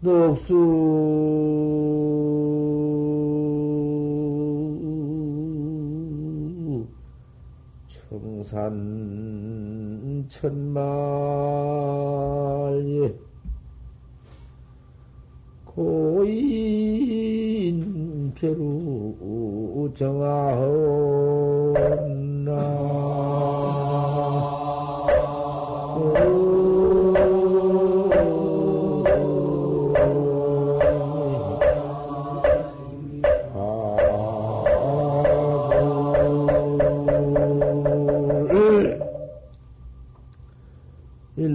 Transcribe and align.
녹수. 0.00 0.54
청산 8.08 8.70
천만리 10.30 10.80
고인 15.64 16.32
별우 18.34 19.92
정하옵 19.94 21.74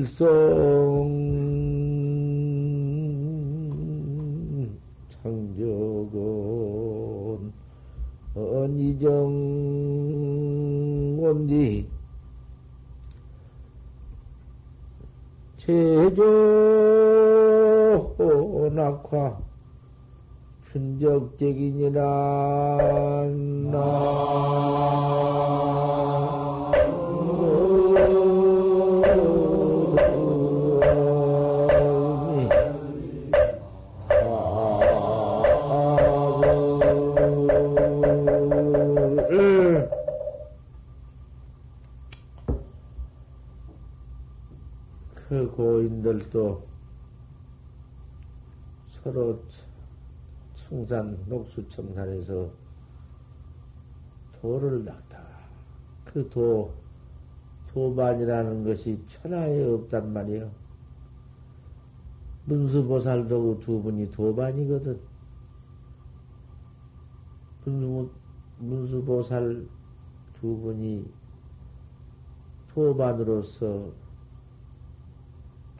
일성 0.05 0.29
창적은 5.09 6.13
언이정 8.35 9.09
원디 11.17 11.89
제조 15.57 16.21
낙화 18.75 19.39
춘적적이니라 20.71 22.01
그 23.71 25.34
고인들도 46.15 46.63
서로 48.87 49.43
청산, 50.55 51.17
녹수 51.27 51.67
청산에서 51.69 52.49
도를 54.39 54.83
낚다가 54.85 55.27
그 56.05 56.27
도, 56.29 56.73
도반이라는 57.67 58.63
것이 58.63 58.99
천하에 59.07 59.63
없단 59.63 60.11
말이에요. 60.11 60.49
문수보살도 62.45 63.59
두 63.59 63.81
분이 63.81 64.11
도반이거든. 64.11 64.99
문수, 67.65 68.11
문수보살 68.59 69.65
두 70.33 70.57
분이 70.59 71.11
도반으로서 72.73 74.04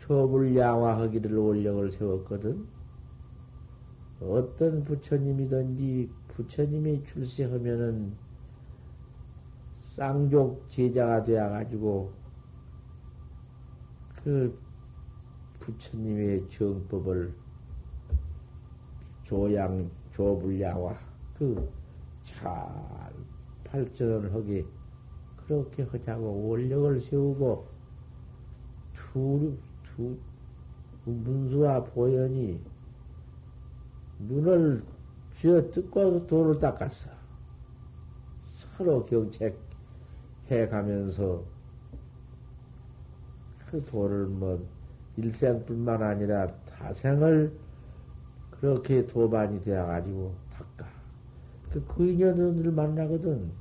초불 0.06 0.56
양화하기를 0.56 1.36
원령을 1.36 1.92
세웠거든. 1.92 2.64
어떤 4.22 4.84
부처님이든지 4.84 6.12
부처님이 6.28 7.04
출세하면은 7.06 8.14
쌍족 9.96 10.70
제자가 10.70 11.24
되어가지고 11.24 12.12
그 14.24 14.60
부처님의 15.60 16.50
정법을 16.50 17.34
조양, 19.24 19.90
조불양화, 20.14 21.00
그잘 21.34 22.70
발전을 23.64 24.32
하게 24.32 24.64
그렇게 25.38 25.82
하자고 25.82 26.48
원력을 26.48 27.02
세우고 27.02 27.68
두, 28.94 29.58
두, 29.96 30.18
문수와 31.06 31.84
보현이 31.84 32.60
눈을 34.20 34.84
쥐어 35.36 35.70
뜯고 35.70 36.28
돌을 36.28 36.60
닦았어. 36.60 37.10
서로 38.54 39.06
경책해 39.06 40.68
가면서 40.70 41.44
그 43.70 43.84
돌을 43.86 44.28
뭐 44.28 44.66
일생뿐만 45.18 46.02
아니라 46.02 46.48
타생을 46.66 47.52
그렇게 48.52 49.06
도반이 49.06 49.62
되어가지고 49.64 50.34
닦아. 50.54 50.90
그, 51.72 51.86
그 51.86 52.08
인연을 52.08 52.72
만나거든. 52.72 53.52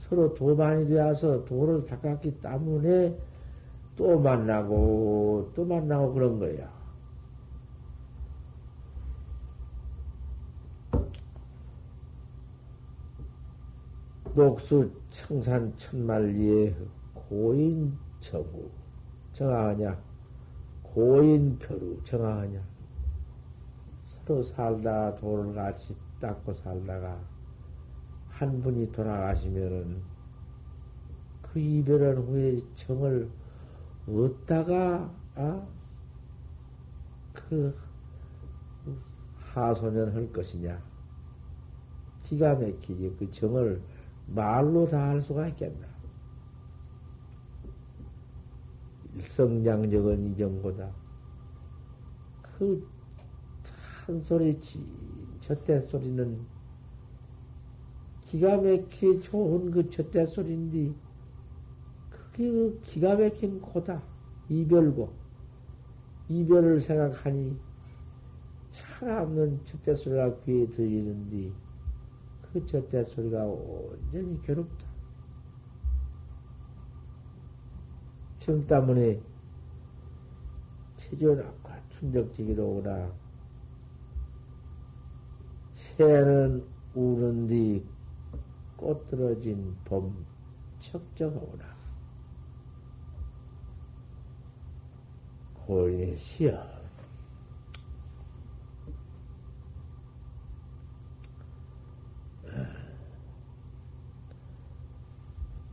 서로 0.00 0.32
도반이 0.34 0.88
되어서 0.88 1.44
돌을 1.44 1.84
닦았기 1.86 2.40
때문에 2.40 3.16
또 3.96 4.18
만나고 4.18 5.52
또 5.54 5.64
만나고 5.64 6.12
그런 6.12 6.38
거야. 6.38 6.76
녹수 14.34 14.90
청산 15.10 15.74
천만리에 15.78 16.76
고인 17.14 17.96
정우. 18.20 18.70
정하하냐 19.32 19.98
고인 20.82 21.58
표루 21.58 22.02
정하하냐 22.04 22.58
서로 24.06 24.42
살다 24.42 25.14
돌을 25.16 25.54
같이 25.54 25.94
닦고 26.20 26.54
살다가 26.54 27.20
한 28.28 28.62
분이 28.62 28.92
돌아가시면은 28.92 30.02
그 31.42 31.58
이별한 31.58 32.16
후에 32.16 32.60
정을 32.74 33.28
얻다가 34.08 35.12
아? 35.34 35.66
그 37.32 37.76
하소년 39.38 40.14
할 40.14 40.32
것이냐 40.32 40.82
기가 42.24 42.54
막히게 42.54 43.12
그 43.18 43.30
정을 43.30 43.82
말로 44.26 44.86
다 44.86 44.98
할 44.98 45.20
수가 45.22 45.48
있겠나. 45.48 45.86
일성량적은 49.14 50.22
이정보다 50.24 50.90
그 52.42 52.86
찬소리 54.04 54.60
첫대 55.40 55.80
소리는 55.80 56.44
기가 58.26 58.56
막히 58.58 59.18
좋은 59.20 59.70
그 59.70 59.88
첫대 59.88 60.26
소리인데 60.26 60.92
그 62.36 62.78
기가 62.82 63.16
막힌 63.16 63.60
고다 63.62 64.02
이별고 64.50 65.10
이별을 66.28 66.80
생각하니 66.80 67.58
차없는 68.70 69.64
첫대 69.64 69.94
소리가 69.94 70.36
귀에 70.40 70.66
들리는데 70.68 71.50
그 72.42 72.66
첫대 72.66 73.04
소리가 73.04 73.44
온전히 73.44 74.40
괴롭다. 74.42 74.86
정 78.40 78.66
때문에 78.66 79.20
체조낙과 80.96 81.80
춘적지기로 81.88 82.68
오나 82.68 83.12
새는 85.72 86.64
우는 86.94 87.48
뒤꽃 87.48 89.08
떨어진 89.10 89.74
봄 89.84 90.26
척정오나 90.80 91.75
고인의 95.66 96.16
시여 96.16 96.76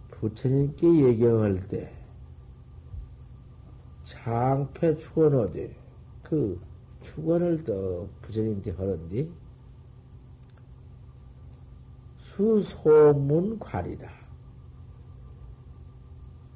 부처님께 0.09 1.09
예경할 1.09 1.67
때 1.67 1.93
장패 4.03 4.97
축원어디? 4.97 5.75
그 6.23 6.59
축원을 7.01 7.63
더 7.63 8.07
부처님께 8.21 8.71
하는디 8.71 9.29
수소문괄이라 12.19 14.09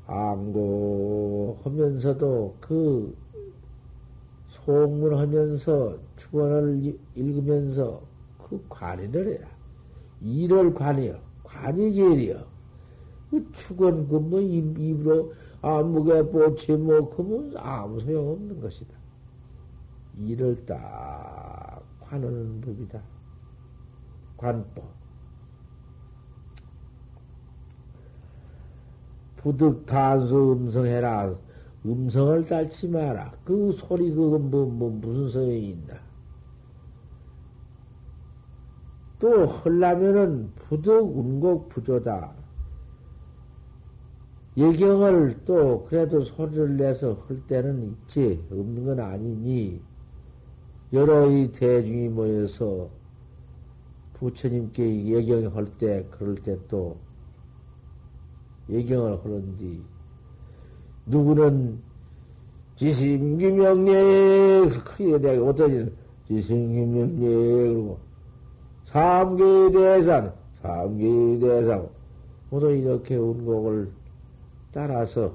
암고 0.08 1.60
하면서도 1.64 2.58
그 2.62 3.27
통문하면서 4.68 5.98
축원을 6.18 7.00
읽으면서 7.16 8.02
그 8.38 8.62
관의를 8.68 9.36
해라. 9.36 9.48
일을 10.20 10.74
관이여. 10.74 11.18
관이 11.44 11.94
제일이여. 11.94 12.46
그 13.32 13.50
축원 13.54 14.10
그뭐 14.10 14.42
입으로 14.42 15.34
아무개 15.62 16.22
보채 16.30 16.76
뭐 16.76 17.10
그뭐 17.10 17.54
아무 17.56 18.02
소용 18.02 18.32
없는 18.32 18.60
것이다. 18.60 18.94
일을 20.20 20.66
딱 20.66 21.82
관하는 22.02 22.60
법이다. 22.60 23.02
관법. 24.36 24.84
부득 29.38 29.86
단수 29.86 30.54
음성해라. 30.54 31.47
음성을 31.86 32.46
달지 32.46 32.88
마라. 32.88 33.34
그 33.46 33.72
소리 33.72 34.12
그건 34.12 34.50
뭐, 34.52 34.66
뭐 34.66 34.90
무슨 34.90 35.28
소용이 35.30 35.70
있나? 35.70 35.96
또 39.20 39.46
헐라면은 39.46 40.52
부득 40.56 40.92
운곡 40.92 41.70
부조다. 41.70 42.34
예경을 44.58 45.42
또 45.46 45.86
그래도 45.86 46.22
소리를 46.24 46.78
내서 46.78 47.14
할 47.28 47.38
때는 47.48 47.84
있지 47.90 48.44
없는 48.52 48.86
건 48.86 49.00
아니니 49.00 49.82
여러 50.94 51.30
이 51.32 51.52
대중이 51.52 52.10
모여서 52.10 52.90
부처님께 54.16 55.06
예경을 55.08 55.56
할 55.56 55.66
때 55.78 56.08
그럴 56.12 56.36
때 56.36 56.58
또 56.68 56.98
예경을 58.70 59.24
하는지 59.24 59.84
누구는 61.08 61.80
지심규명예 62.76 64.70
크게 64.86 65.18
내가 65.18 65.46
어떠지 65.46 65.92
지심규명예 66.28 67.74
그러고 67.74 68.00
삼계대산 68.86 70.34
삼계대상. 70.62 71.90
모두 72.50 72.72
이렇게 72.72 73.16
운곡을 73.16 73.92
따라서 74.72 75.34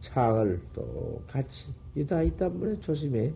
창을 0.00 0.60
또 0.72 1.22
같이 1.28 1.64
이다 1.94 2.22
있단 2.22 2.58
말에 2.58 2.80
조심해 2.80 3.32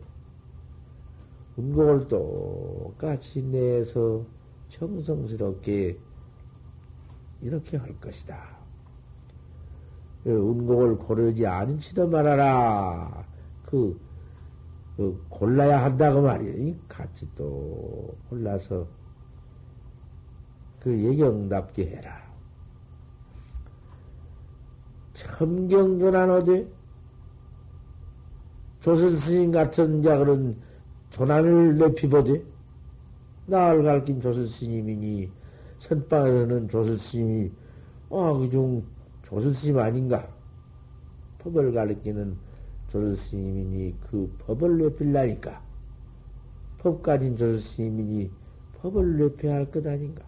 운곡을 1.57 2.09
또 2.09 2.93
같이 2.99 3.43
내서 3.43 4.25
정성스럽게 4.69 5.97
이렇게 7.41 7.77
할 7.77 7.99
것이다. 8.01 8.58
그 10.25 10.31
운곡을 10.31 10.99
고르지 10.99 11.47
않지도 11.47 12.09
말아라. 12.09 13.25
그, 13.65 13.99
그 14.97 15.25
골라야 15.29 15.85
한다고 15.85 16.23
말이야. 16.23 16.75
같이 16.89 17.29
또 17.35 18.17
골라서 18.29 18.87
그 20.81 20.99
예경답게 21.03 21.87
해라. 21.87 22.29
참경전한 25.15 26.31
어디 26.31 26.69
조선 28.81 29.17
스님 29.19 29.51
같은 29.51 30.03
자 30.03 30.17
그런 30.17 30.57
조난을 31.11 31.77
높이보지 31.79 32.45
나를 33.47 33.83
가르친 33.83 34.21
조선 34.21 34.47
스님이니 34.47 35.31
선방에서는 35.81 36.69
조선 36.69 36.97
스님이 36.97 37.51
아 38.11 38.33
그중 38.39 38.85
조선 39.29 39.53
스님 39.53 39.79
아닌가? 39.79 40.27
법을 41.39 41.73
가르치는 41.73 42.35
조선 42.89 43.15
스님이니 43.15 43.95
그 44.01 44.35
법을 44.39 44.79
높일라니까. 44.79 45.63
법 46.79 47.03
가진 47.03 47.37
조선 47.37 47.59
스님이니 47.59 48.31
법을 48.81 49.19
높여야 49.19 49.57
할 49.57 49.71
것 49.71 49.87
아닌가? 49.87 50.25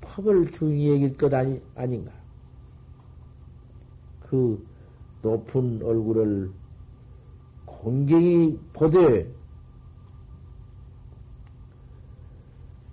법을 0.00 0.50
중히 0.50 0.90
여길 0.90 1.16
것 1.16 1.32
아니, 1.32 1.62
아닌가? 1.76 2.10
그 4.20 4.66
높은 5.22 5.80
얼굴을 5.84 6.50
공경히 7.64 8.58
보되 8.72 9.32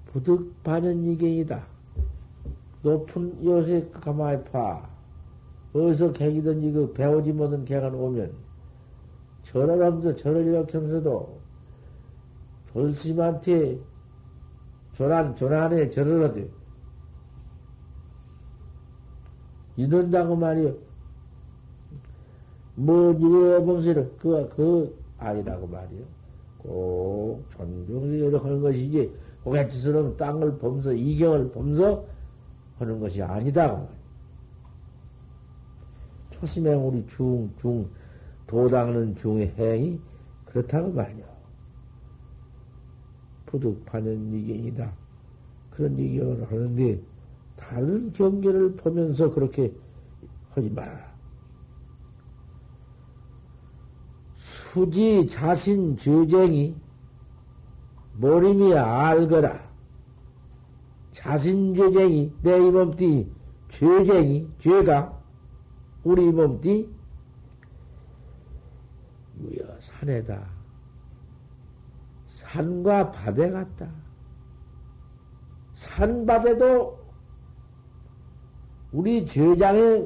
부득 0.06 0.62
반연이경이다. 0.64 1.71
높은 2.82 3.44
요새 3.44 3.88
가만히 3.92 4.44
파. 4.46 4.90
어디서 5.74 6.12
객이든지 6.14 6.72
그 6.72 6.94
배우지 6.94 7.32
못한 7.32 7.64
객가 7.64 7.88
오면 7.88 8.34
절을 9.44 9.84
하면서 9.84 10.16
절을 10.16 10.46
이렇게 10.46 10.78
하면서도 10.78 11.40
졸심한테 12.74 13.80
조난, 14.94 15.36
조난에 15.36 15.90
절을 15.90 16.24
하되 16.24 16.50
이런다고 19.78 20.36
말이요. 20.36 20.76
뭐, 22.76 23.12
이래 23.14 23.64
봉쇄를, 23.64 24.12
그, 24.20 24.50
그, 24.56 24.98
아니라고 25.18 25.68
말이요. 25.68 26.04
꼭 26.58 27.44
존중을 27.52 28.44
하는 28.44 28.62
것이지, 28.62 29.12
고갯짓으로 29.44 30.18
땅을 30.18 30.58
범서, 30.58 30.94
이경을 30.94 31.52
범서, 31.52 32.06
하는 32.82 33.00
것이 33.00 33.22
아니다. 33.22 33.88
초심에 36.32 36.74
우리 36.74 37.06
중, 37.08 37.54
중, 37.60 37.88
도당하는 38.48 39.16
중의 39.16 39.54
행이 39.56 40.00
그렇다고 40.46 40.92
말이야. 40.92 41.26
부득파는 43.46 44.34
이경이다. 44.34 44.92
그런 45.70 45.98
이경을 45.98 46.52
하는데, 46.52 47.00
다른 47.56 48.12
경계를 48.14 48.76
보면서 48.76 49.32
그렇게 49.32 49.72
하지 50.50 50.70
마라. 50.70 51.12
수지 54.38 55.28
자신 55.28 55.96
죄쟁이 55.98 56.76
모림이 58.18 58.74
알거라. 58.74 59.71
자신죄쟁이, 61.12 62.34
내 62.42 62.58
이몸띠, 62.58 63.32
죄쟁이, 63.70 64.50
죄가, 64.60 65.22
우리 66.04 66.26
이몸띠, 66.28 66.90
유여 69.42 69.80
산에다. 69.80 70.50
산과 72.28 73.12
바대 73.12 73.50
같다. 73.50 73.90
산바대도 75.74 77.00
우리 78.92 79.26
죄장에 79.26 80.06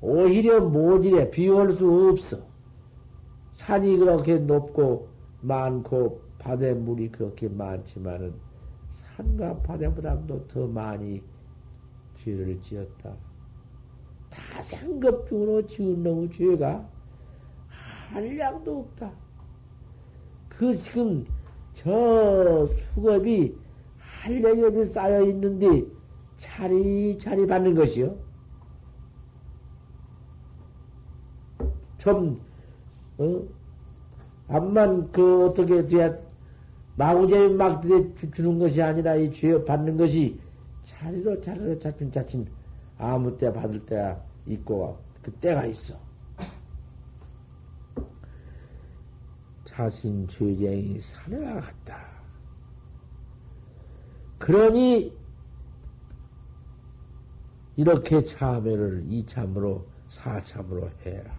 오히려 0.00 0.60
모질에 0.60 1.30
비올 1.30 1.72
수 1.72 2.10
없어. 2.10 2.38
산이 3.54 3.98
그렇게 3.98 4.38
높고 4.38 5.08
많고 5.42 6.29
바닷물이 6.40 7.12
그렇게 7.12 7.48
많지만은 7.48 8.34
산과 8.90 9.58
바닷보다도 9.58 10.48
더 10.48 10.66
많이 10.66 11.22
죄를 12.16 12.60
지었다. 12.60 13.14
다 14.30 14.62
상급중으로 14.62 15.66
지은 15.66 16.02
놈의 16.02 16.30
죄가 16.30 16.88
한량도 17.68 18.80
없다. 18.80 19.12
그 20.48 20.74
지금 20.74 21.26
저 21.74 22.66
수급이 22.66 23.56
한량이 23.98 24.86
쌓여 24.86 25.22
있는데 25.26 25.84
차리차리 26.38 27.46
받는 27.46 27.74
것이요. 27.74 28.16
좀, 31.98 32.40
어? 33.18 33.42
암만 34.48 35.12
그 35.12 35.46
어떻게 35.46 35.86
돼야 35.86 36.29
마구제비 37.00 37.54
막 37.54 37.82
주는 38.34 38.58
것이 38.58 38.82
아니라 38.82 39.14
이 39.16 39.30
죄 39.32 39.64
받는 39.64 39.96
것이 39.96 40.38
자리로 40.84 41.40
자리로 41.40 41.78
차츰 41.78 42.10
차츰 42.12 42.44
아무 42.98 43.38
때 43.38 43.50
받을 43.50 43.80
때가 43.86 44.22
있고 44.46 44.98
그 45.22 45.30
때가 45.32 45.64
있어. 45.64 45.94
자신 49.64 50.28
죄쟁이 50.28 51.00
산에와 51.00 51.60
같다. 51.60 52.06
그러니 54.38 55.16
이렇게 57.76 58.22
참회를 58.22 59.06
이참으로 59.08 59.86
사참으로 60.08 60.90
해라. 61.06 61.32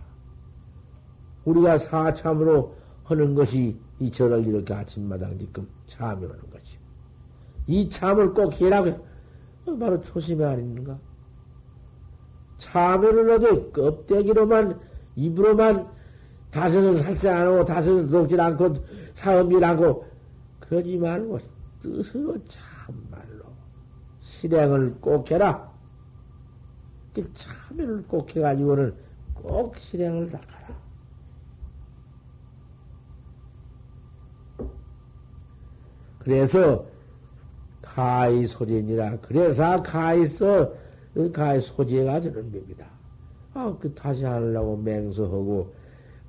우리가 1.45 1.77
사참으로 1.77 2.75
하는 3.03 3.35
것이 3.35 3.79
이 4.01 4.09
절을 4.09 4.47
이렇게 4.47 4.73
아침마당 4.73 5.37
지금 5.37 5.67
참여하는 5.85 6.49
거지. 6.49 6.79
이 7.67 7.87
참을 7.87 8.33
꼭 8.33 8.59
해라고 8.59 8.89
어, 9.67 9.77
바로 9.77 10.01
초심이 10.01 10.43
아닌가? 10.43 10.97
참여를 12.57 13.29
얻어 13.29 13.71
껍데기로만, 13.71 14.79
입으로만 15.15 15.87
다스는 16.49 16.97
살세 16.97 17.29
안 17.29 17.47
하고, 17.47 17.63
다스는 17.63 18.09
녹질 18.09 18.41
않고, 18.41 18.73
사음질 19.13 19.63
않고, 19.63 20.05
그러지 20.59 20.97
말고, 20.97 21.39
뜻으로 21.79 22.37
참말로, 22.45 23.45
실행을 24.19 24.95
꼭 24.99 25.29
해라. 25.29 25.71
그 27.13 27.31
참여를 27.33 28.03
꼭 28.07 28.35
해가지고는 28.35 28.95
꼭 29.35 29.77
실행을 29.77 30.31
닦아라. 30.31 30.80
그래서 36.23 36.85
가히 37.81 38.45
소재니라. 38.45 39.17
그래서 39.21 39.81
가히서 39.81 40.71
가히 41.33 41.59
소재가 41.59 42.21
되는 42.21 42.51
겁니다. 42.51 42.85
아, 43.53 43.75
그 43.79 43.93
다시 43.93 44.23
하려고 44.23 44.77
맹서하고 44.77 45.73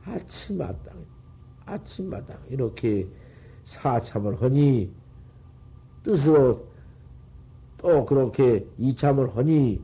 아침마당, 0.04 0.94
아침마당 1.66 2.36
이렇게 2.48 3.06
사참을 3.64 4.40
하니 4.42 4.90
뜻으로 6.02 6.66
또 7.78 8.04
그렇게 8.04 8.66
이참을 8.78 9.36
하니 9.36 9.80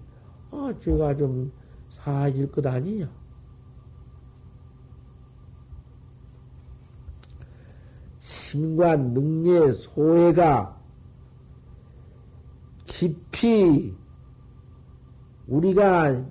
아, 0.51 0.73
제가 0.83 1.17
좀 1.17 1.53
사해질 1.91 2.51
것 2.51 2.67
아니냐? 2.67 3.09
심관 8.49 9.13
능례 9.13 9.73
소외가 9.73 10.75
깊이 12.87 13.95
우리가 15.47 16.25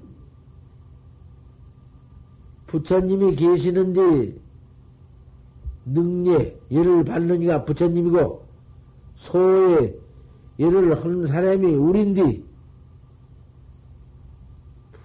부처님이 2.66 3.36
계시는데 3.36 4.36
능례 5.86 6.60
예를 6.72 7.06
받느니가 7.06 7.66
부처님이고 7.66 8.46
소에 9.16 9.96
예를 10.58 11.00
하는 11.00 11.28
사람이 11.28 11.76
우린디 11.76 12.44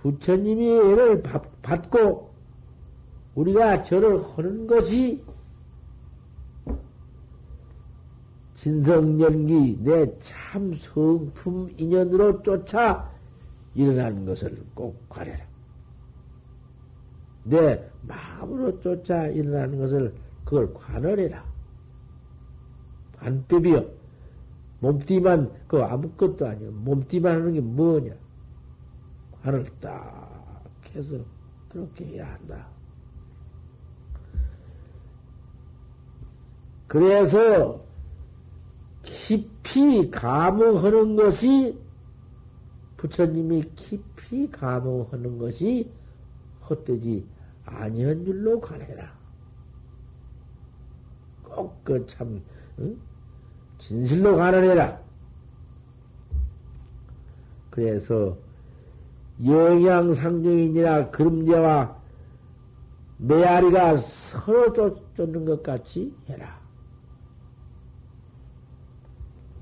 부처님이 0.00 0.66
예를 0.66 1.22
받고 1.60 2.32
우리가 3.34 3.82
절을 3.82 4.22
하는 4.34 4.66
것이 4.66 5.22
진성연기 8.62 9.78
내 9.82 10.06
참 10.20 10.72
성품 10.76 11.74
인연으로 11.76 12.44
쫓아 12.44 13.10
일어나는 13.74 14.24
것을 14.24 14.56
꼭 14.72 14.96
관해라. 15.08 15.44
내 17.42 17.84
마음으로 18.02 18.78
쫓아 18.78 19.26
일어나는 19.26 19.80
것을 19.80 20.14
그걸 20.44 20.72
관할해라. 20.74 21.44
반법이요. 23.16 23.84
몸띠만, 24.78 25.52
그 25.66 25.82
아무것도 25.82 26.46
아니야. 26.46 26.70
몸띠만 26.70 27.34
하는 27.34 27.54
게 27.54 27.60
뭐냐. 27.60 28.14
관을 29.42 29.66
딱 29.80 30.62
해서 30.94 31.16
그렇게 31.68 32.04
해야 32.04 32.32
한다. 32.32 32.64
그래서 36.86 37.91
깊이 39.32 40.10
감흥하는 40.10 41.16
것이 41.16 41.78
부처님이 42.98 43.62
깊이 43.74 44.50
감흥하는 44.50 45.38
것이 45.38 45.90
헛되지 46.68 47.26
아니한 47.64 48.24
줄로 48.26 48.60
관해라. 48.60 49.10
꼭 51.44 51.82
그 51.82 52.06
참, 52.06 52.42
응? 52.78 52.96
진실로 53.78 54.36
관해라. 54.36 55.00
그래서 57.70 58.36
영양상중이니라 59.42 61.10
그림자와 61.10 62.02
메아리가 63.16 63.96
서로 63.96 64.72
쫓는 65.14 65.46
것 65.46 65.62
같이 65.62 66.14
해라. 66.28 66.61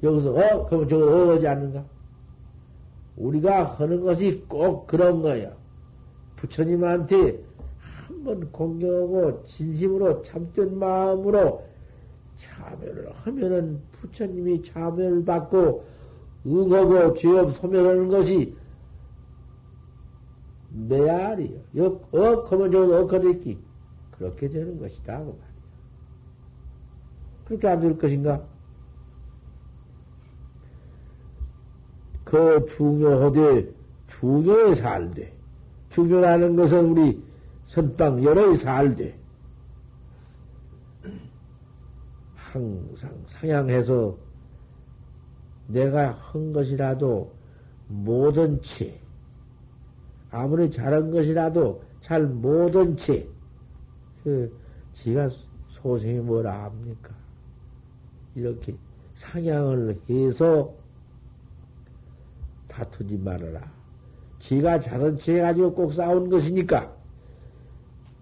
여기서, 0.03 0.31
어? 0.33 0.67
그럼 0.67 0.89
저거 0.89 1.29
어지 1.29 1.47
않는가? 1.47 1.85
우리가 3.17 3.65
하는 3.75 4.01
것이 4.01 4.45
꼭 4.49 4.87
그런 4.87 5.21
거야. 5.21 5.53
부처님한테 6.37 7.39
한번 8.07 8.51
공경하고 8.51 9.45
진심으로 9.45 10.23
참된 10.23 10.79
마음으로 10.79 11.63
참여를 12.37 13.13
하면은 13.13 13.81
부처님이 13.93 14.63
참여를 14.63 15.25
받고 15.25 15.85
응하고 16.47 17.13
죄업 17.15 17.53
소멸하는 17.55 18.09
것이 18.09 18.55
메아리요. 20.71 21.59
역, 21.77 22.15
억 22.15 22.51
하면 22.51 22.71
저거 22.73 23.01
억하겠기. 23.01 23.59
그렇게 24.13 24.49
되는 24.49 24.79
것이다. 24.79 25.19
그 25.19 25.25
말이야. 25.25 25.51
그렇게 27.45 27.69
안 27.69 27.81
될 27.81 27.99
것인가? 27.99 28.43
그 32.31 32.65
중요하되 32.67 33.69
중요해 34.07 34.77
살되 34.77 35.33
중요하는 35.89 36.55
것은 36.55 36.91
우리 36.91 37.21
선방 37.67 38.23
여러이 38.23 38.57
살되 38.57 39.19
항상 42.37 43.11
상향해서 43.27 44.17
내가 45.67 46.13
한 46.13 46.53
것이라도 46.53 47.33
모든 47.89 48.63
채 48.63 48.97
아무리 50.31 50.71
잘한 50.71 51.11
것이라도 51.11 51.83
잘 52.01 52.23
모든 52.23 52.97
채 52.97 53.27
그, 54.23 54.57
지가 54.93 55.29
소생이 55.69 56.21
뭐라 56.21 56.65
합니까? 56.65 57.13
이렇게 58.37 58.77
상향을 59.17 59.99
해서 60.09 60.80
다투지 62.71 63.19
말아라. 63.19 63.61
지가 64.39 64.81
자는 64.81 65.19
체 65.19 65.37
해가지고 65.37 65.75
꼭 65.75 65.93
싸운 65.93 66.31
것이니까, 66.31 66.91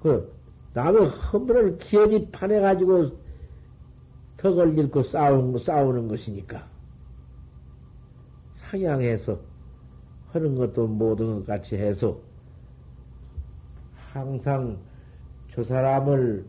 그, 0.00 0.32
남의 0.74 1.08
허물을 1.08 1.78
기어이 1.78 2.30
파내가지고 2.30 3.10
덕을 4.38 4.78
잃고 4.78 5.02
싸우는, 5.02 5.58
싸우는 5.58 6.08
것이니까. 6.08 6.66
상향해서 8.54 9.38
하는 10.28 10.54
것도 10.54 10.86
모든 10.86 11.36
것 11.36 11.46
같이 11.46 11.76
해서 11.76 12.18
항상 14.12 14.78
저 15.50 15.62
사람을 15.62 16.44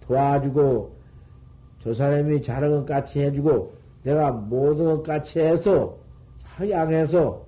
도와주고 0.00 0.94
저 1.80 1.92
사람이 1.92 2.42
잘하는 2.42 2.78
것 2.80 2.86
같이 2.86 3.20
해주고 3.20 3.74
내가 4.02 4.30
모든 4.30 4.84
것 4.86 5.02
같이 5.02 5.38
해서 5.38 5.96
향해서 6.58 7.44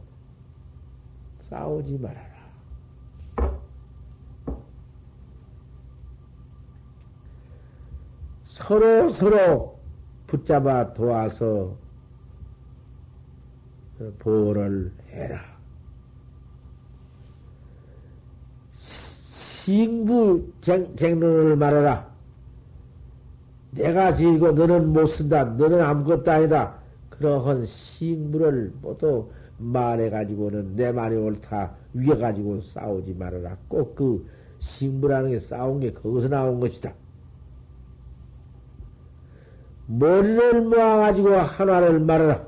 싸우지 1.48 1.98
말아라. 1.98 2.26
서로 8.46 9.08
서로 9.10 9.78
붙잡아 10.26 10.92
도와서 10.94 11.76
보호를 14.18 14.92
해라. 15.10 15.40
싱부 18.72 20.52
쟁론을 20.62 21.56
말하라. 21.56 22.08
내가 23.72 24.14
지고 24.14 24.52
너는 24.52 24.92
못 24.92 25.06
쓴다. 25.06 25.44
너는 25.44 25.80
아무것도 25.82 26.30
아니다. 26.30 26.85
그러한 27.18 27.64
식물을 27.64 28.74
모두 28.82 29.30
말해가지고는 29.58 30.76
내 30.76 30.92
말이 30.92 31.16
옳다 31.16 31.74
위에가지고 31.94 32.60
싸우지 32.60 33.14
말아라. 33.14 33.56
꼭 33.68 33.94
그 33.94 34.26
식물하는 34.60 35.30
게 35.30 35.38
싸운 35.40 35.80
게 35.80 35.92
거기서 35.92 36.28
나온 36.28 36.60
것이다. 36.60 36.92
머리를 39.86 40.62
모아가지고 40.62 41.34
하나를 41.34 42.00
말하라. 42.00 42.46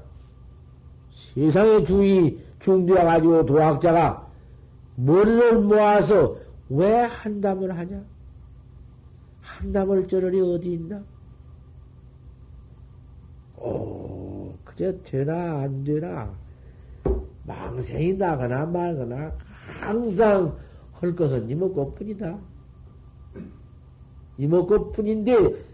세상의 1.11 1.85
주의 1.85 2.39
중되어가지고 2.59 3.47
도학자가 3.47 4.29
머리를 4.97 5.61
모아서 5.61 6.37
왜 6.69 7.03
한담을 7.03 7.77
하냐? 7.77 8.03
한담을 9.41 10.09
저러리 10.09 10.41
어디 10.41 10.73
있나? 10.73 11.03
오. 13.57 13.98
그저 14.78 14.92
되나 15.02 15.62
안 15.62 15.82
되나 15.82 16.32
망생이 17.44 18.14
나거나 18.14 18.64
말거나 18.66 19.32
항상 19.80 20.56
할 20.92 21.16
것은 21.16 21.50
이목고뿐이다. 21.50 22.38
이목고뿐인데 24.38 25.64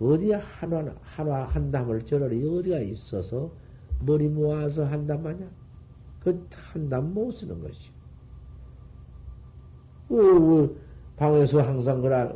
어디 0.00 0.32
한화 0.32 0.94
한화 1.02 1.44
한담을 1.44 2.06
저러리 2.06 2.42
어디가 2.48 2.78
있어서 2.78 3.50
머리 4.00 4.28
모아서 4.28 4.86
한담하냐? 4.86 5.46
그 6.20 6.48
한담 6.54 7.12
못 7.12 7.32
쓰는 7.32 7.60
것이. 7.60 7.90
왜, 10.08 10.18
왜 10.18 10.70
방에서 11.16 11.60
항상 11.60 12.00
그라 12.00 12.32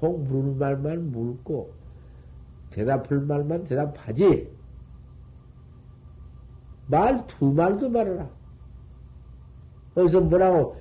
홍 0.00 0.24
물을 0.24 0.54
말만 0.54 1.10
물고 1.10 1.72
대답할 2.70 3.20
말만 3.20 3.64
대답하지. 3.64 4.61
말 6.92 7.26
두 7.26 7.52
말도 7.52 7.88
말해라. 7.88 8.28
어디서 9.94 10.20
뭐라고 10.20 10.76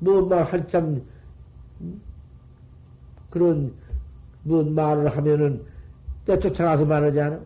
뭐 0.00 0.22
막 0.22 0.52
한참 0.52 1.00
그런 3.30 3.72
뭐 4.42 4.64
말을 4.64 5.16
하면은 5.16 5.64
때 6.26 6.38
쫓아가서 6.38 6.84
말하지 6.84 7.20
않아? 7.20 7.40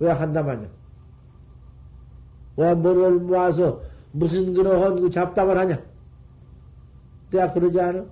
왜 0.00 0.10
한다마냐? 0.10 0.68
왜 2.56 2.74
머리를 2.74 3.20
모아서 3.20 3.80
무슨 4.12 4.52
그런 4.52 5.00
그 5.00 5.08
잡담을 5.10 5.58
하냐? 5.58 5.80
내가 7.30 7.52
그러지 7.52 7.80
않아? 7.80 8.04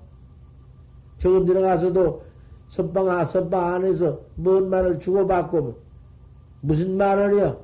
저건 1.19 1.45
들어가서도 1.45 2.25
선방, 2.71 3.11
아, 3.11 3.25
선방 3.27 3.75
안에서 3.75 4.19
뭔 4.37 4.71
말을 4.71 4.99
주고받고 4.99 5.79
무슨 6.63 6.97
말을 6.97 7.39
해요? 7.39 7.61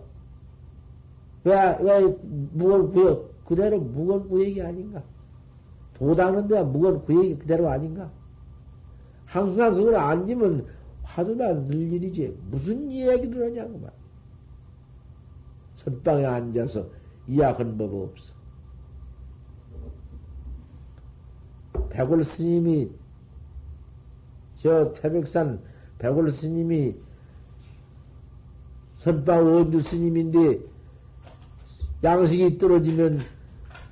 왜, 1.46 1.78
왜 1.80 2.16
무언구역? 2.54 3.44
그대로 3.44 3.78
무언구역이 3.78 4.60
아닌가? 4.60 5.00
도당는 5.94 6.48
데가 6.48 6.64
무언구역이 6.64 7.38
그대로 7.38 7.70
아닌가? 7.70 8.10
항상 9.26 9.74
그걸 9.74 9.94
앉으면 9.94 10.66
화두만 11.04 11.68
늘 11.68 11.92
일이지. 11.92 12.36
무슨 12.50 12.90
이야기를 12.90 13.44
하냐고 13.44 13.78
말. 13.78 13.92
선방에 15.76 16.26
앉아서 16.26 16.84
이야기한 17.28 17.78
법 17.78 17.94
없어. 17.94 18.34
백월 21.90 22.24
스님이 22.24 22.90
저 24.56 24.92
태백산 24.94 25.62
백월 25.98 26.32
스님이 26.32 26.96
선방 28.96 29.46
원주 29.46 29.78
스님인데 29.80 30.75
양식이 32.06 32.56
떨어지면 32.56 33.20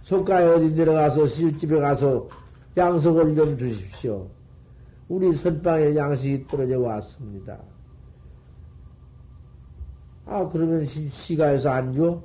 속가에 0.03 0.47
어디 0.47 0.71
내려가서 0.73 1.27
시집에 1.27 1.81
가서 1.81 2.29
양석을 2.77 3.35
좀 3.35 3.59
주십시오. 3.59 4.29
우리 5.09 5.33
선방에 5.33 5.97
양식이 5.97 6.47
떨어져 6.47 6.79
왔습니다. 6.79 7.59
아, 10.27 10.49
그러면 10.49 10.85
시, 10.85 11.37
가에서안 11.37 11.93
줘? 11.93 12.23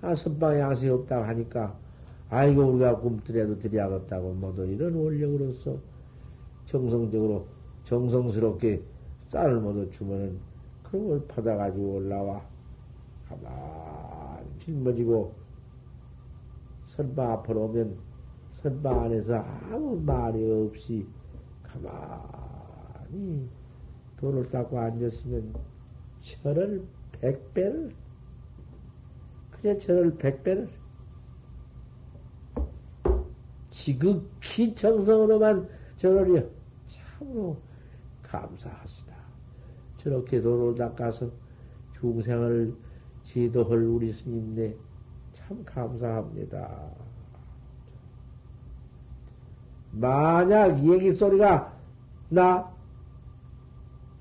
아, 0.00 0.14
선방에 0.14 0.60
양식이 0.60 0.90
없다고 0.90 1.24
하니까, 1.24 1.76
아이고, 2.30 2.62
우리가 2.62 2.96
꿈틀에도 2.96 3.58
드려야겠다고, 3.58 4.32
모두 4.34 4.64
이런 4.64 4.94
원력으로서 4.94 5.76
정성적으로, 6.66 7.44
정성스럽게 7.82 8.80
쌀을 9.28 9.60
모두 9.60 9.90
주면은, 9.90 10.38
그런 10.84 11.08
걸 11.08 11.26
받아가지고 11.26 11.96
올라와. 11.96 12.40
가만히 13.28 13.95
짊어지고, 14.66 15.34
선방 16.86 17.32
앞으로 17.32 17.64
오면, 17.64 17.96
선방 18.62 19.04
안에서 19.04 19.36
아무 19.36 20.00
말이 20.00 20.50
없이, 20.50 21.06
가만히 21.62 23.48
돈을 24.16 24.50
닦고 24.50 24.78
앉았으면 24.78 25.54
철을 26.20 26.84
백배를 27.12 27.94
그래 29.50 29.78
철을 29.78 30.16
백배를 30.16 30.68
지극히 33.70 34.74
정성으로만 34.74 35.68
절을요 35.96 36.48
참으로 36.88 37.56
감사하시다. 38.22 39.14
저렇게 39.98 40.40
돈을 40.40 40.74
닦아서 40.74 41.30
중생을 41.98 42.74
지도할 43.26 43.78
우리 43.82 44.12
스님네 44.12 44.74
참 45.34 45.62
감사합니다. 45.64 46.90
만약 49.92 50.78
얘기 50.84 51.12
소리가 51.12 51.72
나 52.28 52.76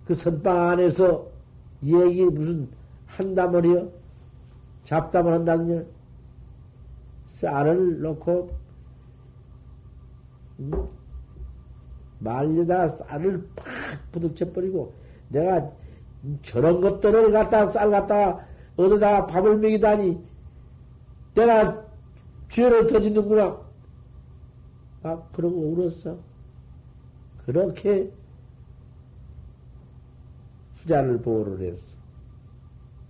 그 0.06 0.14
선방 0.14 0.70
안에서 0.70 1.28
얘기 1.84 2.24
무슨 2.26 2.70
한다머리요? 3.08 3.90
잡담을 4.84 5.34
한다느냐? 5.34 5.84
쌀을 7.26 8.02
넣고 8.02 8.56
음? 10.60 10.72
말려다 12.20 12.88
쌀을 12.90 13.48
팍 13.56 13.66
부득쳐버리고 14.12 14.94
내가 15.30 15.70
저런 16.44 16.82
것들을 16.82 17.32
갖다 17.32 17.70
쌀 17.70 17.90
갖다가 17.90 18.46
어디다가 18.78 19.28
밥을 19.28 19.58
먹이다니 19.58 20.22
내가 21.34 21.86
죄를 22.50 22.88
더 22.88 23.02
짓는구나. 23.02 23.62
아, 25.04 25.22
그러고 25.34 25.56
울었어. 25.72 26.18
그렇게 27.46 28.12
수자를 30.76 31.22
보호를 31.22 31.62
했어. 31.72 31.96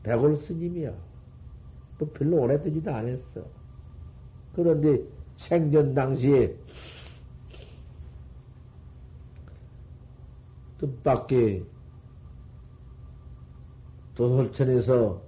백월 0.03 0.35
스님이야. 0.35 0.91
뭐 1.97 2.09
별로 2.13 2.37
오래 2.37 2.61
되지도 2.61 2.93
않았어. 2.93 3.45
그런데 4.53 5.01
생전 5.37 5.93
당시에 5.93 6.55
뜻밖의 10.77 11.65
도솔천에서 14.15 15.21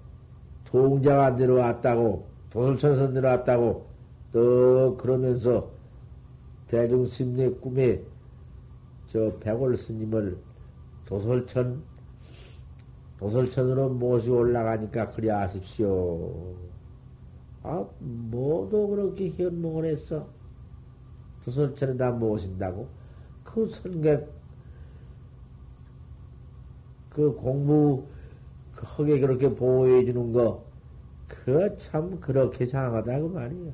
동자가 0.67 1.32
내려왔다고, 1.32 2.25
도솔천에서 2.49 3.08
내려왔다고, 3.10 3.88
또 4.34 4.97
그러면서 4.97 5.69
대중심내 6.67 7.49
꿈에 7.51 8.03
저 9.08 9.32
백월 9.39 9.77
스님을 9.77 10.38
도솔천, 11.06 11.82
도솔천으로 13.17 13.89
모시고 13.89 14.38
올라가니까 14.38 15.12
그리 15.12 15.32
아십시오. 15.32 16.56
아, 17.63 17.86
모두 17.99 18.88
그렇게 18.88 19.30
현몽을 19.30 19.86
했어. 19.86 20.27
도솔천에다 21.45 22.12
모신다고. 22.12 22.88
그 23.45 23.67
선객, 23.69 24.30
그 27.10 27.34
공부, 27.34 28.06
그 28.77 28.85
흙에 28.85 29.19
그렇게 29.19 29.53
보호해 29.53 30.05
주는 30.05 30.31
거, 30.31 30.63
그 31.27 31.75
참 31.77 32.19
그렇게 32.19 32.65
장하다고 32.67 33.29
말이야. 33.29 33.71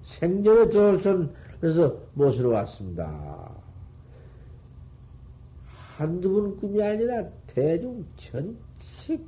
생전에 0.00 0.64
도솔천 0.68 1.34
그래서 1.60 2.00
모시러 2.14 2.48
왔습니다. 2.50 3.54
한두 5.96 6.32
번 6.32 6.56
꿈이 6.56 6.82
아니라 6.82 7.28
대중 7.46 8.06
전체 8.16 9.20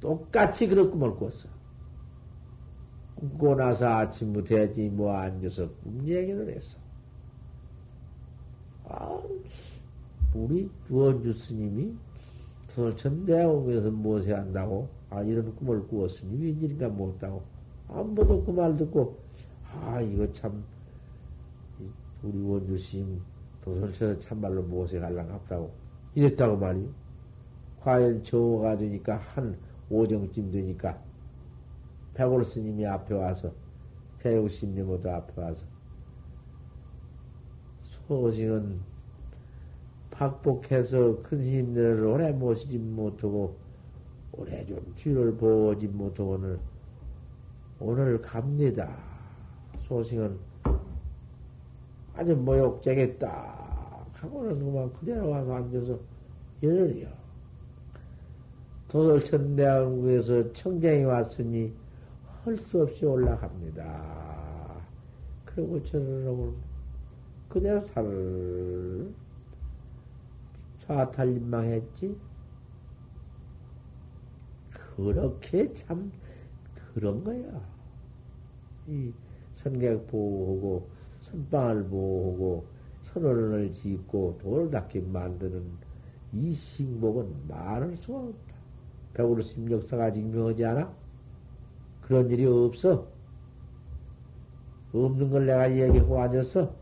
똑같이 0.00 0.68
그런 0.68 0.90
꿈을 0.90 1.14
꿨어. 1.16 1.48
꿈고 3.16 3.54
나서 3.56 3.86
아침부터 3.88 4.56
해지 4.56 4.88
뭐 4.90 5.12
앉아서 5.12 5.68
꿈 5.82 6.06
얘기를 6.06 6.54
했어. 6.54 6.78
아, 8.84 9.20
우리 10.34 10.70
원주 10.88 11.32
스님이 11.32 11.94
도대천 12.74 13.26
대학원에서 13.26 13.90
무엇을 13.90 14.36
한다고? 14.36 14.88
아, 15.10 15.22
이런 15.22 15.54
꿈을 15.56 15.86
꾸었으니 15.86 16.42
웬일인가 16.42 16.88
못다고. 16.88 17.42
아무도 17.88 18.42
그 18.44 18.52
말 18.52 18.76
듣고, 18.76 19.18
아, 19.70 20.00
이거 20.00 20.30
참, 20.32 20.64
우리 22.22 22.40
원주 22.40 22.78
스님 22.78 23.20
도솔쳐서 23.62 24.18
참말로 24.20 24.62
무엇에 24.62 24.98
갈랑갑다고 24.98 25.70
이랬다고 26.14 26.56
말이요. 26.56 26.88
과연 27.80 28.22
저가 28.22 28.76
되니까 28.76 29.16
한 29.16 29.58
오정쯤 29.90 30.50
되니까 30.52 31.02
백월 32.14 32.44
스님이 32.44 32.86
앞에 32.86 33.14
와서 33.14 33.52
태육 34.20 34.48
스님모두 34.50 35.10
앞에 35.10 35.40
와서 35.42 35.66
소식은 38.06 38.80
박복해서 40.22 41.20
큰 41.22 41.42
스님들을 41.42 42.04
오래 42.04 42.30
모시지 42.30 42.78
못하고 42.78 43.56
오래 44.32 44.64
좀 44.64 44.78
뒤를 44.96 45.34
보지 45.34 45.88
못하고 45.88 46.32
오늘 46.32 46.60
오늘 47.80 48.22
갑니다. 48.22 48.96
소승은 49.88 50.38
아주 52.14 52.36
딱 53.18 54.06
하고는 54.14 54.60
그만 54.60 54.92
그대로 54.92 55.28
와서 55.28 55.56
앉아서 55.56 55.98
열을요. 56.62 57.08
도솔천대왕국에서 58.88 60.52
청쟁이 60.52 61.04
왔으니 61.04 61.72
할 62.44 62.56
수 62.68 62.82
없이 62.82 63.04
올라갑니다. 63.04 64.82
그리고 65.46 65.82
저러고 65.82 66.54
그대로 67.48 67.84
살을 67.88 69.12
좌탈림망했지. 70.86 72.16
그렇게 74.96 75.72
참 75.74 76.12
그런 76.94 77.22
거야. 77.24 77.60
이 78.88 79.12
선객 79.56 80.06
보호하고 80.08 80.88
선방을 81.22 81.84
보호하고 81.84 82.66
선언을 83.04 83.72
짓고 83.72 84.38
돌을 84.42 84.70
닦게 84.70 85.00
만드는 85.00 85.62
이 86.34 86.52
식목은 86.52 87.48
말할 87.48 87.96
수가 87.96 88.18
없다. 88.18 88.54
백으로 89.14 89.42
심력사가 89.42 90.12
증명하지 90.12 90.64
않아? 90.64 90.92
그런 92.02 92.28
일이 92.30 92.44
없어. 92.46 93.06
없는 94.92 95.30
걸 95.30 95.46
내가 95.46 95.70
얘기하고 95.70 96.20
앉았어. 96.20 96.81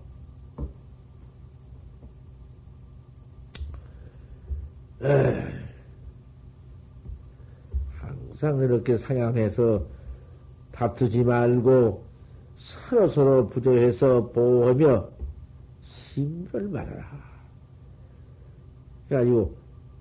항상 7.99 8.59
이렇게 8.59 8.97
상향해서 8.97 9.83
다투지 10.73 11.25
말고 11.25 12.05
서로 12.57 13.09
서로 13.09 13.49
부조해서 13.49 14.27
보호하며 14.29 15.09
심을 15.81 16.69
말하라. 16.69 17.31
그래가지고 19.09 19.55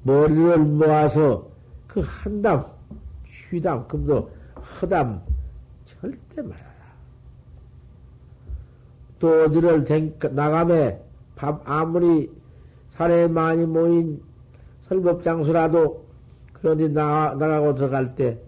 머리를 0.04 0.58
모아서 0.60 1.50
그 1.88 2.02
한담, 2.06 2.66
쉬담, 3.26 3.88
금도 3.88 4.30
허담 4.56 5.22
절대 5.86 6.42
말하라. 6.42 6.70
또 9.20 9.44
어디를 9.44 9.86
나감에 10.32 11.02
밥 11.36 11.62
아무리 11.66 12.30
사례 12.92 13.28
많이 13.28 13.66
모인 13.66 14.22
설법장수라도 14.90 16.06
그런데 16.54 16.88
나, 16.90 17.34
나가고 17.36 17.76
들어갈 17.76 18.16
때 18.16 18.40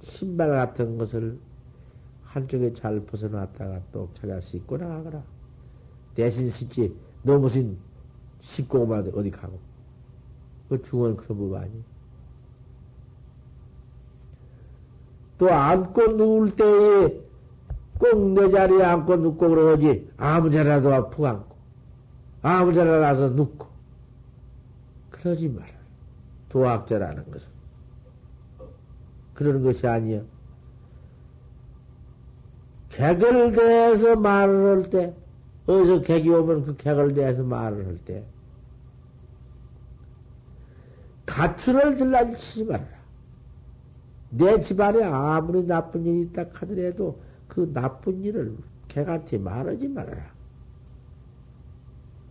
신발 0.00 0.50
같은 0.50 0.96
것을 0.96 1.38
한쪽에 2.24 2.72
잘 2.72 3.00
벗어놨다가 3.00 3.80
또 3.92 4.08
찾아 4.14 4.40
씻고 4.40 4.76
나가거라. 4.78 5.22
대신 6.14 6.50
씻지. 6.50 6.94
너 7.22 7.38
무슨 7.38 7.76
씻고 8.40 8.80
오면 8.80 9.12
어디 9.14 9.30
가고. 9.30 9.58
그 10.68 10.80
중원 10.82 11.16
그런 11.16 11.38
법 11.38 11.54
아니. 11.54 11.82
또 15.38 15.50
앉고 15.52 16.12
누울 16.12 16.54
때에 16.56 17.20
꼭 17.98 18.34
내 18.34 18.50
자리에 18.50 18.82
앉고 18.82 19.16
눕고 19.16 19.48
그러지. 19.48 20.10
아무 20.16 20.50
자리라도 20.50 20.94
아프고 20.94 21.26
앉고. 21.26 21.56
아무 22.42 22.72
자리나 22.72 22.98
가서 23.00 23.30
눕고. 23.30 23.66
그러지 25.10 25.48
마라. 25.48 25.77
도학자라는 26.48 27.30
것은. 27.30 27.48
그러는 29.34 29.62
것이 29.62 29.86
아니여. 29.86 30.24
객을 32.90 33.52
대해서 33.52 34.16
말을 34.16 34.82
할 34.82 34.90
때, 34.90 35.14
어디서 35.66 36.02
객이 36.02 36.28
오면 36.30 36.64
그 36.64 36.76
객을 36.76 37.14
대해서 37.14 37.42
말을 37.42 37.86
할 37.86 37.98
때, 37.98 38.24
가출을 41.26 41.96
들라치지 41.96 42.64
말아라. 42.64 42.98
내 44.30 44.60
집안에 44.60 45.04
아무리 45.04 45.64
나쁜 45.66 46.04
일이 46.04 46.22
있다 46.22 46.46
하더라도 46.52 47.20
그 47.46 47.70
나쁜 47.72 48.22
일을 48.22 48.56
객한테 48.88 49.38
말하지 49.38 49.88
말아라. 49.88 50.32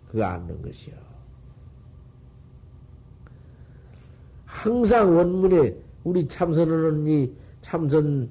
그거 0.10 0.24
않는 0.24 0.62
것이요. 0.62 1.07
항상 4.58 5.16
원문에 5.16 5.76
우리 6.04 6.28
참선하는 6.28 7.06
이 7.06 7.32
참선 7.62 8.28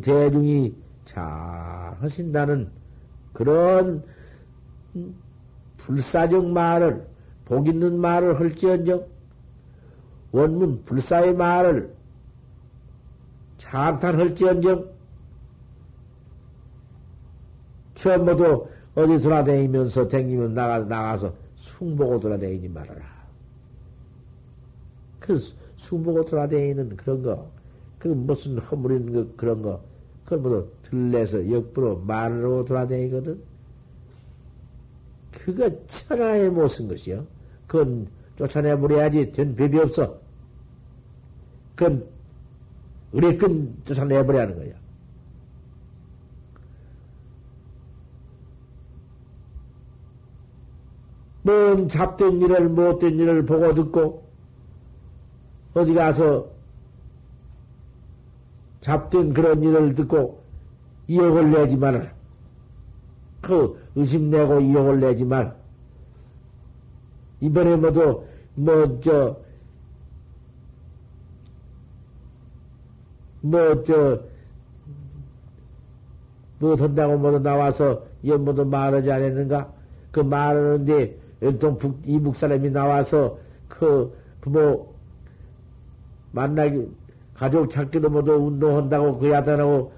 대중이 0.00 0.72
잘 1.04 1.24
하신다는 2.00 2.70
그런 3.32 4.02
불사적 5.78 6.46
말을, 6.46 7.04
복 7.44 7.66
있는 7.66 7.98
말을 7.98 8.38
할지언정, 8.38 9.04
원문 10.30 10.84
불사의 10.84 11.34
말을 11.34 11.92
참탄할지언정, 13.58 14.88
처음 17.96 18.24
모두 18.24 18.68
어디 18.94 19.20
돌아다니면서 19.20 20.06
댕기면 20.06 20.54
나가, 20.54 20.78
나가서 20.78 21.34
숭보고 21.56 22.20
돌아다니지 22.20 22.68
말아라. 22.68 23.02
그 25.18 25.40
숭보고 25.76 26.24
돌아다니는 26.24 26.96
그런 26.96 27.22
거, 27.22 27.50
그 27.98 28.08
무슨 28.08 28.58
허물인 28.58 29.12
거, 29.12 29.26
그런 29.36 29.62
거, 29.62 29.80
그걸 30.24 30.38
모두 30.38 30.68
들레서 30.82 31.50
역부로 31.50 31.98
말로 31.98 32.64
돌아다니거든. 32.64 33.40
그거 35.30 35.70
천하에 35.86 36.48
못쓴 36.48 36.88
것이요. 36.88 37.26
그건 37.66 38.08
쫓아내버려야지 38.36 39.32
된 39.32 39.54
법이 39.54 39.78
없어. 39.78 40.18
그건 41.74 42.06
의뢰끈 43.12 43.82
쫓아내버려야 43.84 44.42
하는 44.42 44.56
거야. 44.56 44.74
뭔 51.42 51.88
잡된 51.88 52.40
일을 52.40 52.70
못된 52.70 53.18
일을 53.18 53.44
보고 53.44 53.74
듣고 53.74 54.24
어디 55.74 55.92
가서 55.92 56.46
잡된 58.80 59.32
그런 59.34 59.62
일을 59.62 59.94
듣고 59.94 60.40
이용을 61.08 61.50
내지 61.50 61.76
말아라. 61.76 62.12
그 63.40 63.78
의심 63.94 64.30
내고 64.30 64.60
이용을 64.60 65.00
내지 65.00 65.24
말. 65.24 65.54
이번에 67.40 67.76
모두 67.76 68.24
뭐 68.54 69.00
저 69.00 69.44
뭐저뭐 76.58 77.18
모두 77.18 77.38
나와서 77.40 78.04
이 78.22 78.30
모두 78.32 78.64
말하지 78.64 79.12
않았는가? 79.12 79.72
그 80.10 80.20
말하는데 80.20 81.16
연통 81.42 81.78
이북 82.06 82.36
사람이 82.36 82.70
나와서 82.70 83.38
그 83.68 84.16
부모 84.40 84.93
만나기 86.34 86.86
가족 87.34 87.70
찾기도 87.70 88.10
모두 88.10 88.32
운동한다고 88.32 89.18
그 89.18 89.30
야단하고 89.30 89.92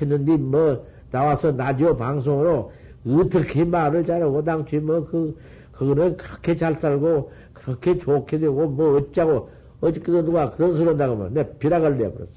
했는데 0.00 0.36
뭐 0.36 0.86
나와서 1.10 1.50
라디오 1.56 1.96
방송으로 1.96 2.72
어떻게 3.06 3.64
말을 3.64 4.04
잘하고 4.04 4.44
당시 4.44 4.78
뭐 4.78 5.04
그 5.04 5.36
그거는 5.80 6.18
그렇게 6.18 6.54
잘 6.54 6.74
살고 6.74 7.32
그렇게 7.54 7.96
좋게 7.96 8.38
되고 8.38 8.68
뭐 8.68 8.98
어쩌고 8.98 9.48
어저께도 9.80 10.26
누가 10.26 10.50
그런 10.50 10.74
소리 10.74 10.88
한다고 10.88 11.14
하면 11.14 11.32
내 11.32 11.56
비락을 11.58 11.96
내버렸어. 11.96 12.28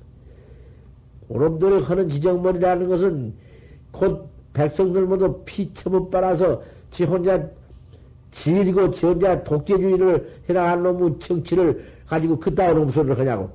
오놈들이 1.27 1.81
하는 1.81 2.07
지정머리라는 2.07 2.87
것은 2.87 3.33
곧 3.91 4.29
백성들 4.53 5.05
모두 5.05 5.41
피처못 5.43 6.09
빨아서 6.09 6.63
지 6.89 7.03
혼자 7.03 7.45
지리고 8.31 8.91
지 8.91 9.07
혼자 9.07 9.43
독재주의를 9.43 10.43
해나갈 10.47 10.81
놈의 10.81 11.19
정치를 11.19 11.85
가지고 12.13 12.39
그따위 12.39 12.75
놈 12.75 12.89
소리를 12.89 13.17
하냐고. 13.17 13.49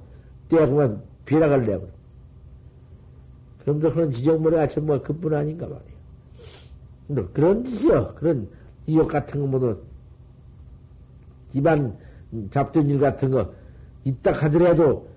떼어보면 0.49 1.03
비락을 1.25 1.61
내버려. 1.61 1.89
그럼도 3.63 3.93
그런 3.93 4.11
지정머리가 4.11 4.69
전부 4.69 5.01
그뿐 5.01 5.35
아닌가 5.35 5.69
말이야. 5.69 7.29
그런 7.33 7.65
짓이요. 7.65 8.15
그런 8.17 8.49
이욕 8.87 9.09
같은 9.09 9.41
거 9.41 9.47
모두 9.47 9.81
집안 11.53 11.97
잡던 12.51 12.87
일 12.87 12.99
같은 12.99 13.31
거 13.31 13.53
있다 14.05 14.33
하더라도 14.33 15.09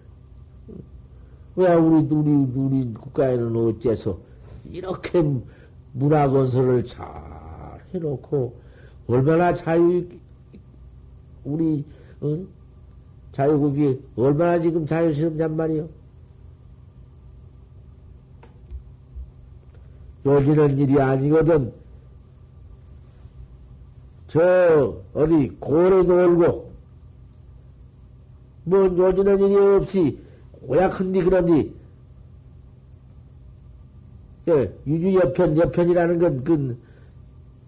왜 1.55 1.73
우리 1.73 2.05
우리 2.13 2.31
우리 2.55 2.93
국가에는 2.93 3.55
어째서 3.55 4.17
이렇게 4.69 5.21
문화 5.93 6.29
건설을 6.29 6.85
잘 6.85 7.05
해놓고 7.93 8.59
얼마나 9.07 9.53
자유 9.53 10.05
우리 11.43 11.83
응? 12.23 12.47
자유국이 13.31 14.01
얼마나 14.15 14.59
지금 14.59 14.85
자유스럽냔 14.85 15.55
말이요. 15.55 15.87
요지는 20.25 20.77
일이 20.77 21.01
아니거든. 21.01 21.73
저, 24.27 25.01
어디, 25.13 25.49
고래 25.59 26.03
놀고, 26.03 26.71
뭐, 28.63 28.85
요지는 28.85 29.39
일이 29.39 29.55
없이, 29.55 30.19
고약한디 30.67 31.23
그런디, 31.23 31.75
예, 34.47 34.73
유주 34.87 35.13
여편, 35.15 35.57
여편이라는 35.57 36.19
건, 36.19 36.43
그, 36.43 36.77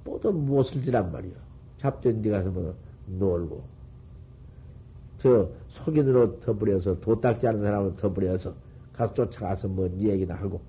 뭐도 0.06 0.32
못쓸지란 0.32 1.12
말이야. 1.12 1.34
잡된 1.78 2.21
데 2.21 2.30
가서 2.30 2.49
뭐, 2.49 2.76
놀고. 3.08 3.73
저, 5.24 5.50
속인으로 5.70 6.42
더불여서, 6.42 7.00
도닦지 7.00 7.48
않은 7.48 7.64
사람을 7.64 7.96
더불여서, 7.96 8.54
가서 8.92 9.14
쫓아가서 9.14 9.70
뭐, 9.70 9.90
얘기나 9.98 10.36
하고. 10.36 10.60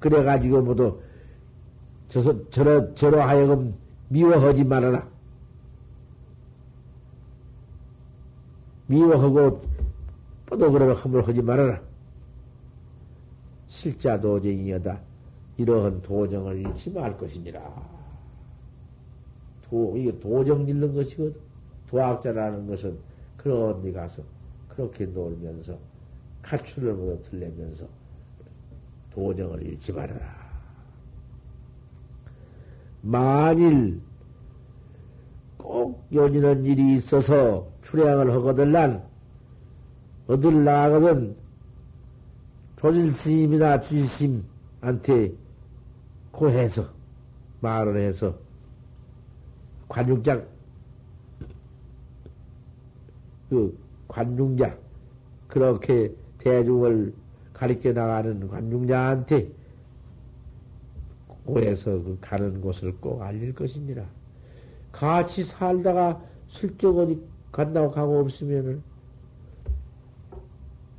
그래가지고 0.00 0.60
모두 0.60 1.00
저서, 2.08 2.50
저러, 2.50 2.92
저러 2.96 3.22
하여금 3.22 3.72
미워하지 4.08 4.64
말아라. 4.64 5.06
미워하고 8.88 9.62
뻗어그러는 10.46 10.96
함을 10.96 11.28
하지 11.28 11.40
말아라. 11.42 11.80
실자 13.68 14.20
도정이여다. 14.20 15.00
이러한 15.58 16.02
도정을 16.02 16.58
잃지 16.58 16.90
말 16.90 17.16
것이니라. 17.16 17.62
도, 19.70 19.96
이게 19.96 20.18
도정 20.18 20.66
잃는 20.66 20.92
것이거든. 20.92 21.51
도학자라는 21.92 22.66
것은 22.66 22.98
그런 23.36 23.82
데 23.82 23.92
가서 23.92 24.22
그렇게 24.68 25.04
놀면서 25.04 25.78
가출을 26.40 26.94
모두 26.94 27.22
들려면서 27.28 27.86
도정을 29.12 29.62
잃지 29.62 29.92
말아라. 29.92 30.42
만일 33.02 34.00
꼭 35.58 36.02
요지는 36.10 36.64
일이 36.64 36.94
있어서 36.94 37.68
출양을 37.82 38.32
하거들란 38.32 39.04
어딜 40.28 40.64
나가거든 40.64 41.36
조질 42.76 43.12
스님이나 43.12 43.80
주지스님한테 43.80 45.34
고해서 46.30 46.88
말을 47.60 48.00
해서 48.00 48.34
관중장 49.88 50.46
그 53.52 53.78
관중자 54.08 54.74
그렇게 55.46 56.14
대중을 56.38 57.12
가리켜 57.52 57.92
나가는 57.92 58.48
관중자한테 58.48 59.52
고해서 61.44 61.90
그 62.02 62.16
가는 62.18 62.62
곳을 62.62 62.96
꼭 62.96 63.20
알릴 63.20 63.54
것이니라. 63.54 64.06
같이 64.90 65.44
살다가 65.44 66.22
슬쩍 66.48 66.96
어디 66.96 67.20
간다고 67.50 67.90
가고 67.90 68.20
없으면은 68.20 68.82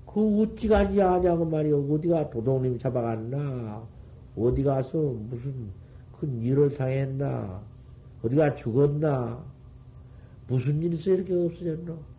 그 0.06 0.44
어찌 0.44 0.68
가지 0.68 1.02
아냐고 1.02 1.46
말이요. 1.46 1.92
어디가 1.92 2.30
도둑님 2.30 2.78
잡아갔나? 2.78 3.84
어디 4.38 4.62
가서 4.62 5.00
무슨 5.00 5.72
큰 6.20 6.39
일을 6.39 6.76
당했나? 6.76 7.63
어디가 8.22 8.54
죽었나? 8.54 9.44
무슨 10.48 10.84
일이 10.84 10.96
있어 10.98 11.12
이렇게 11.12 11.34
없어졌노? 11.34 12.12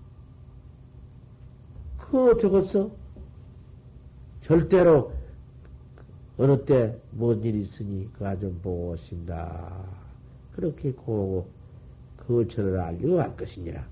그거 2.11 2.37
적었어? 2.37 2.90
절대로 4.43 5.12
어느 6.37 6.64
때 6.64 7.05
뭔 7.17 7.43
일이 7.45 7.61
있으니 7.61 8.12
그가 8.12 8.38
좀 8.38 8.59
보고 8.62 8.90
오십니다. 8.90 9.73
그렇게 10.55 10.93
고고 10.93 11.47
거처를 12.27 12.79
알리고 12.81 13.17
갈 13.17 13.37
것이니라. 13.37 13.85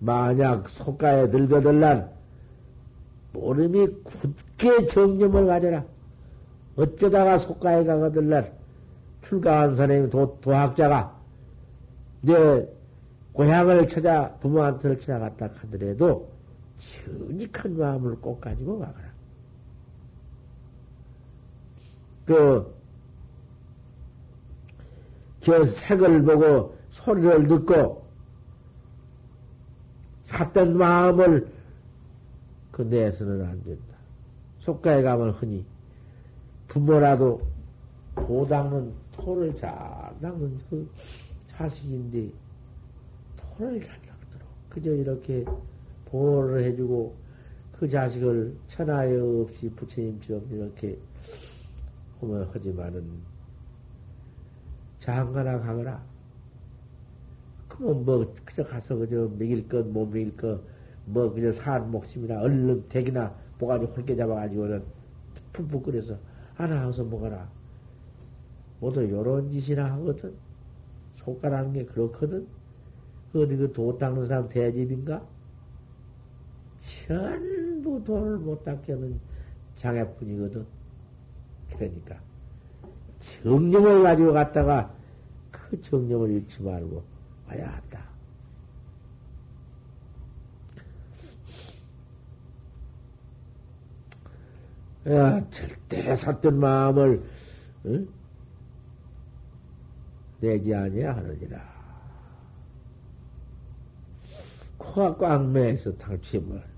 만약 0.00 0.68
속가에 0.68 1.28
늙어들란 1.28 2.10
모름이 3.32 3.88
굳게 4.02 4.86
정념을 4.86 5.46
가져라. 5.46 5.84
어쩌다가 6.76 7.38
속가에 7.38 7.84
가거들란 7.84 8.50
출가한 9.22 9.76
선생님 9.76 10.10
도, 10.10 10.38
도학자가 10.40 11.16
내 12.22 12.66
고향을 13.32 13.86
찾아 13.86 14.32
부모한테를 14.40 14.98
찾아갔다 14.98 15.50
하더라도 15.62 16.31
정직한 16.82 17.76
마음을 17.76 18.16
꼭 18.16 18.40
가지고 18.40 18.78
가거라. 18.80 19.12
그, 22.26 22.74
저 25.40 25.64
색을 25.64 26.22
보고 26.22 26.76
소리를 26.90 27.46
듣고 27.48 28.06
샀던 30.22 30.76
마음을 30.76 31.48
그 32.70 32.82
내서는 32.82 33.44
안 33.44 33.62
된다. 33.64 33.96
속가에 34.60 35.02
가면 35.02 35.30
흔히 35.30 35.64
부모라도 36.68 37.42
도 38.14 38.46
닦는 38.46 38.92
토를 39.12 39.54
잘 39.56 39.70
닦는 40.20 40.58
그 40.70 40.88
자식인데 41.50 42.30
토를 43.36 43.82
잘 43.82 44.00
닦도록 44.02 44.48
그저 44.70 44.90
이렇게 44.90 45.44
보호를 46.12 46.62
해주고 46.64 47.16
그 47.72 47.88
자식을 47.88 48.54
천하에 48.68 49.18
없이 49.18 49.68
부처님처럼 49.70 50.46
이렇게 50.50 50.98
하면 52.20 52.48
하지만은 52.52 53.04
장가나 55.00 55.58
가거라. 55.58 56.00
그럼 57.68 58.04
뭐 58.04 58.32
그저 58.44 58.62
가서 58.62 58.94
그저 58.96 59.28
먹일 59.36 59.66
것 59.68 59.84
못 59.84 60.06
먹일 60.06 60.36
것 60.36 60.60
뭐 61.04 61.32
그저 61.32 61.50
산 61.52 61.90
목숨이나 61.90 62.40
얼른 62.40 62.88
댁이나 62.88 63.34
뭐가지 63.58 63.86
홀게 63.86 64.14
잡아가지고는 64.14 64.84
푹푹 65.52 65.82
끓여서 65.82 66.16
하나 66.54 66.86
와서 66.86 67.02
먹어라. 67.02 67.50
모두 68.80 69.08
요런 69.08 69.50
짓이나 69.50 69.92
하거든. 69.94 70.32
손가락한 71.16 71.72
게 71.72 71.84
그렇거든. 71.84 72.46
그 73.32 73.42
어디 73.42 73.56
그도 73.56 73.98
닦는 73.98 74.26
사람 74.26 74.48
대집인가? 74.48 75.26
전부 76.82 78.02
돈을 78.02 78.38
못 78.38 78.64
닦게 78.64 78.92
하는 78.92 79.20
장애뿐이거든. 79.76 80.66
그러니까 81.72 82.20
정념을 83.42 84.02
가지고 84.02 84.32
갔다가 84.32 84.92
그 85.50 85.80
정념을 85.80 86.30
잃지 86.30 86.62
말고 86.62 87.02
와야 87.48 87.72
한다. 87.72 88.02
야, 95.08 95.50
절대 95.50 96.14
샀던 96.16 96.58
마음을 96.58 97.22
응? 97.86 98.08
내지 100.40 100.74
아니야 100.74 101.16
하느니라. 101.16 101.72
코가 104.78 105.16
꽉 105.16 105.48
매서 105.50 105.96
당침을 105.96 106.71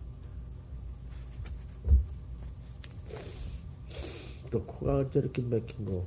또 4.55 4.64
코가 4.67 5.11
저렇게 5.11 5.43
막힌 5.43 5.85
거. 5.85 6.07